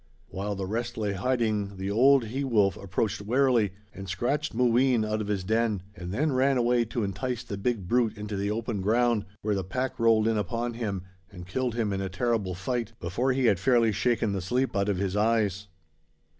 While 0.29 0.55
the 0.55 0.65
rest 0.65 0.97
lay 0.97 1.09
in 1.11 1.17
hiding 1.17 1.77
the 1.77 1.91
old 1.91 2.25
he 2.25 2.43
wolf 2.43 2.75
approached 2.75 3.21
warily 3.21 3.73
and 3.93 4.09
scratched 4.09 4.51
Mooween 4.51 5.05
out 5.05 5.21
of 5.21 5.27
his 5.27 5.43
den, 5.43 5.83
and 5.95 6.11
then 6.11 6.31
ran 6.31 6.57
away 6.57 6.85
to 6.85 7.03
entice 7.03 7.43
the 7.43 7.55
big 7.55 7.87
brute 7.87 8.17
into 8.17 8.35
the 8.35 8.49
open 8.49 8.81
ground, 8.81 9.25
where 9.43 9.53
the 9.53 9.63
pack 9.63 9.99
rolled 9.99 10.27
in 10.27 10.39
upon 10.39 10.73
him 10.73 11.03
and 11.31 11.45
killed 11.45 11.75
him 11.75 11.93
in 11.93 12.01
a 12.01 12.09
terrible 12.09 12.55
fight 12.55 12.93
before 12.99 13.31
he 13.33 13.45
had 13.45 13.59
fairly 13.59 13.91
shaken 13.91 14.31
the 14.31 14.41
sleep 14.41 14.75
out 14.75 14.89
of 14.89 14.97
his 14.97 15.15
eyes. 15.15 15.67